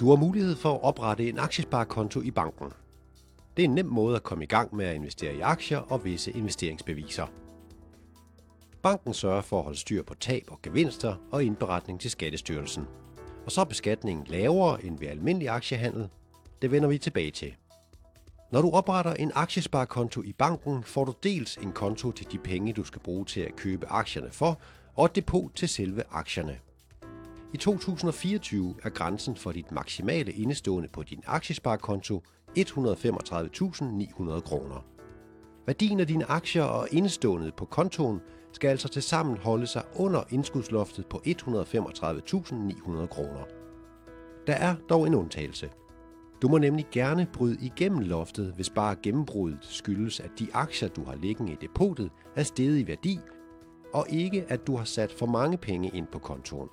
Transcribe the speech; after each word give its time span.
Du 0.00 0.08
har 0.08 0.16
mulighed 0.16 0.56
for 0.56 0.74
at 0.74 0.82
oprette 0.82 1.28
en 1.28 1.38
aktiesparekonto 1.38 2.20
i 2.20 2.30
banken. 2.30 2.72
Det 3.56 3.64
er 3.64 3.68
en 3.68 3.74
nem 3.74 3.86
måde 3.86 4.16
at 4.16 4.22
komme 4.22 4.44
i 4.44 4.46
gang 4.46 4.76
med 4.76 4.86
at 4.86 4.94
investere 4.94 5.34
i 5.34 5.40
aktier 5.40 5.78
og 5.78 6.04
visse 6.04 6.30
investeringsbeviser. 6.30 7.26
Banken 8.82 9.14
sørger 9.14 9.42
for 9.42 9.58
at 9.58 9.64
holde 9.64 9.78
styr 9.78 10.02
på 10.02 10.14
tab 10.14 10.44
og 10.48 10.62
gevinster 10.62 11.14
og 11.30 11.44
indberetning 11.44 12.00
til 12.00 12.10
Skattestyrelsen. 12.10 12.84
Og 13.44 13.52
så 13.52 13.60
er 13.60 13.64
beskatningen 13.64 14.26
lavere 14.26 14.84
end 14.84 14.98
ved 14.98 15.08
almindelig 15.08 15.48
aktiehandel. 15.48 16.08
Det 16.62 16.70
vender 16.70 16.88
vi 16.88 16.98
tilbage 16.98 17.30
til. 17.30 17.54
Når 18.52 18.62
du 18.62 18.70
opretter 18.70 19.14
en 19.14 19.32
aktiesparekonto 19.34 20.22
i 20.22 20.32
banken, 20.32 20.82
får 20.82 21.04
du 21.04 21.14
dels 21.22 21.56
en 21.56 21.72
konto 21.72 22.12
til 22.12 22.26
de 22.32 22.38
penge, 22.38 22.72
du 22.72 22.84
skal 22.84 23.00
bruge 23.00 23.24
til 23.24 23.40
at 23.40 23.56
købe 23.56 23.86
aktierne 23.86 24.30
for, 24.30 24.60
og 24.94 25.04
et 25.04 25.16
depot 25.16 25.50
til 25.54 25.68
selve 25.68 26.02
aktierne. 26.10 26.58
I 27.54 27.56
2024 27.56 28.74
er 28.82 28.88
grænsen 28.88 29.36
for 29.36 29.52
dit 29.52 29.72
maksimale 29.72 30.32
indestående 30.32 30.88
på 30.88 31.02
din 31.02 31.22
aktiesparekonto 31.26 32.22
135.900 32.58 34.40
kroner. 34.40 34.84
Værdien 35.66 36.00
af 36.00 36.06
dine 36.06 36.24
aktier 36.24 36.62
og 36.62 36.88
indeståendet 36.90 37.54
på 37.54 37.64
kontoen 37.64 38.20
skal 38.52 38.68
altså 38.68 38.88
tilsammen 38.88 39.36
holde 39.36 39.66
sig 39.66 39.82
under 39.96 40.22
indskudsloftet 40.30 41.06
på 41.06 41.22
135.900 41.26 43.06
kroner. 43.06 43.44
Der 44.46 44.54
er 44.54 44.76
dog 44.88 45.06
en 45.06 45.14
undtagelse. 45.14 45.70
Du 46.42 46.48
må 46.48 46.58
nemlig 46.58 46.86
gerne 46.92 47.28
bryde 47.32 47.58
igennem 47.60 48.00
loftet, 48.00 48.52
hvis 48.56 48.70
bare 48.70 48.96
gennembruddet 49.02 49.58
skyldes, 49.62 50.20
at 50.20 50.30
de 50.38 50.48
aktier, 50.52 50.88
du 50.88 51.04
har 51.04 51.14
liggende 51.14 51.52
i 51.52 51.56
depotet, 51.60 52.10
er 52.36 52.42
steget 52.42 52.78
i 52.78 52.86
værdi, 52.86 53.18
og 53.94 54.06
ikke 54.10 54.44
at 54.48 54.66
du 54.66 54.76
har 54.76 54.84
sat 54.84 55.12
for 55.12 55.26
mange 55.26 55.56
penge 55.56 55.90
ind 55.94 56.06
på 56.06 56.18
kontoen. 56.18 56.68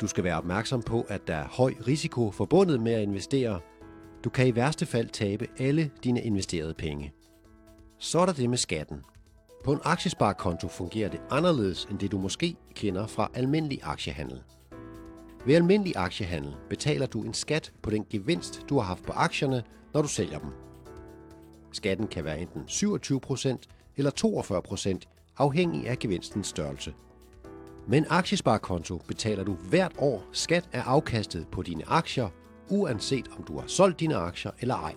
Du 0.00 0.06
skal 0.06 0.24
være 0.24 0.36
opmærksom 0.36 0.82
på, 0.82 1.06
at 1.08 1.26
der 1.26 1.34
er 1.34 1.48
høj 1.48 1.74
risiko 1.86 2.30
forbundet 2.30 2.80
med 2.80 2.92
at 2.92 3.02
investere. 3.02 3.60
Du 4.24 4.30
kan 4.30 4.46
i 4.46 4.54
værste 4.54 4.86
fald 4.86 5.08
tabe 5.08 5.46
alle 5.58 5.90
dine 6.04 6.22
investerede 6.22 6.74
penge. 6.74 7.12
Så 7.98 8.18
er 8.18 8.26
der 8.26 8.32
det 8.32 8.50
med 8.50 8.58
skatten. 8.58 9.02
På 9.64 9.72
en 9.72 9.80
aktiesparekonto 9.84 10.68
fungerer 10.68 11.08
det 11.08 11.20
anderledes 11.30 11.84
end 11.90 11.98
det 11.98 12.12
du 12.12 12.18
måske 12.18 12.56
kender 12.74 13.06
fra 13.06 13.30
almindelig 13.34 13.80
aktiehandel. 13.82 14.42
Ved 15.46 15.54
almindelig 15.54 15.96
aktiehandel 15.96 16.56
betaler 16.70 17.06
du 17.06 17.22
en 17.22 17.34
skat 17.34 17.72
på 17.82 17.90
den 17.90 18.06
gevinst, 18.10 18.62
du 18.68 18.78
har 18.78 18.84
haft 18.84 19.02
på 19.02 19.12
aktierne, 19.12 19.62
når 19.94 20.02
du 20.02 20.08
sælger 20.08 20.38
dem. 20.38 20.48
Skatten 21.72 22.06
kan 22.06 22.24
være 22.24 22.40
enten 22.40 22.62
27% 22.62 23.56
eller 23.96 24.10
42% 25.04 25.32
afhængig 25.38 25.88
af 25.88 25.98
gevinstens 25.98 26.46
størrelse. 26.46 26.94
Med 27.88 27.98
en 27.98 28.06
aktiesparekonto 28.08 29.02
betaler 29.08 29.44
du 29.44 29.52
hvert 29.52 29.92
år 29.98 30.24
skat 30.32 30.68
af 30.72 30.82
afkastet 30.86 31.46
på 31.52 31.62
dine 31.62 31.88
aktier, 31.88 32.28
uanset 32.70 33.28
om 33.38 33.44
du 33.44 33.58
har 33.58 33.66
solgt 33.66 34.00
dine 34.00 34.16
aktier 34.16 34.52
eller 34.60 34.74
ej. 34.74 34.94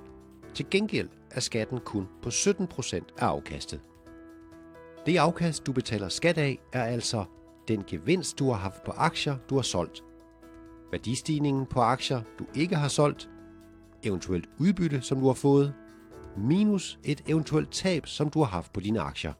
Til 0.54 0.66
gengæld 0.72 1.10
er 1.32 1.40
skatten 1.40 1.80
kun 1.80 2.08
på 2.22 2.30
17% 2.30 2.96
af 3.18 3.26
afkastet. 3.26 3.82
Det 5.06 5.18
afkast, 5.18 5.66
du 5.66 5.72
betaler 5.72 6.10
skat 6.10 6.38
af, 6.38 6.60
er 6.74 6.84
altså 6.84 7.26
den 7.68 7.84
gevinst, 7.88 8.40
du 8.40 8.50
har 8.50 8.58
haft 8.58 8.84
på 8.84 8.92
aktier, 8.92 9.38
du 9.50 9.56
har 9.56 9.62
solgt. 9.62 10.04
Værdistigningen 10.92 11.66
på 11.66 11.82
aktier, 11.82 12.22
du 12.40 12.46
ikke 12.56 12.76
har 12.76 12.88
solgt, 12.88 13.30
eventuelt 14.04 14.50
udbytte, 14.60 15.02
som 15.02 15.20
du 15.20 15.28
har 15.28 15.34
fået, 15.34 15.74
minus 16.38 17.00
et 17.04 17.24
eventuelt 17.28 17.72
tab, 17.72 18.08
som 18.08 18.30
du 18.30 18.40
har 18.40 18.46
haft 18.46 18.74
på 18.74 18.80
dine 18.80 19.00
aktier. 19.00 19.34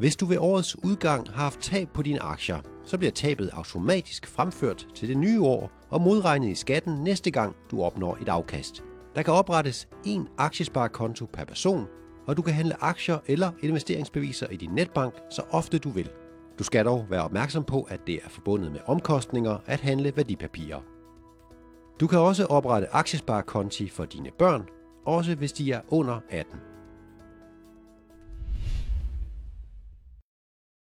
Hvis 0.00 0.16
du 0.16 0.26
ved 0.26 0.38
årets 0.38 0.84
udgang 0.84 1.28
har 1.28 1.42
haft 1.42 1.60
tab 1.60 1.88
på 1.94 2.02
dine 2.02 2.22
aktier, 2.22 2.58
så 2.84 2.98
bliver 2.98 3.10
tabet 3.10 3.50
automatisk 3.52 4.26
fremført 4.26 4.86
til 4.94 5.08
det 5.08 5.16
nye 5.16 5.40
år 5.42 5.70
og 5.90 6.00
modregnet 6.00 6.48
i 6.48 6.54
skatten 6.54 6.94
næste 6.94 7.30
gang, 7.30 7.56
du 7.70 7.82
opnår 7.82 8.18
et 8.22 8.28
afkast. 8.28 8.84
Der 9.14 9.22
kan 9.22 9.34
oprettes 9.34 9.88
en 10.04 10.28
aktiesparekonto 10.38 11.26
per 11.32 11.44
person, 11.44 11.86
og 12.26 12.36
du 12.36 12.42
kan 12.42 12.54
handle 12.54 12.82
aktier 12.82 13.18
eller 13.26 13.50
investeringsbeviser 13.62 14.46
i 14.48 14.56
din 14.56 14.70
netbank 14.70 15.14
så 15.30 15.42
ofte 15.50 15.78
du 15.78 15.90
vil. 15.90 16.10
Du 16.58 16.64
skal 16.64 16.84
dog 16.84 17.06
være 17.10 17.24
opmærksom 17.24 17.64
på, 17.64 17.82
at 17.82 18.00
det 18.06 18.14
er 18.14 18.28
forbundet 18.28 18.72
med 18.72 18.80
omkostninger 18.86 19.58
at 19.66 19.80
handle 19.80 20.12
værdipapirer. 20.16 20.80
Du 22.00 22.06
kan 22.06 22.18
også 22.18 22.44
oprette 22.46 22.94
aktiesparekonti 22.94 23.88
for 23.88 24.04
dine 24.04 24.30
børn, 24.38 24.68
også 25.06 25.34
hvis 25.34 25.52
de 25.52 25.72
er 25.72 25.80
under 25.88 26.20
18. 26.30 26.69